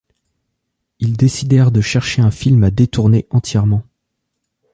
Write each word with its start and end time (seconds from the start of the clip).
Ils 0.97 1.15
décidèrent 1.15 1.69
de 1.69 1.79
chercher 1.79 2.23
un 2.23 2.31
film 2.31 2.63
à 2.63 2.71
détourner 2.71 3.27
entièrement. 3.29 3.83